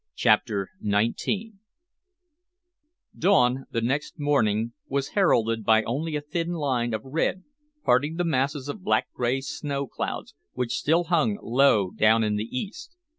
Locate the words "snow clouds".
9.41-10.33